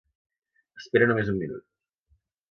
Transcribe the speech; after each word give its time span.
Espera 0.83 1.07
només 1.11 1.29
un 1.33 1.37
minut. 1.41 1.65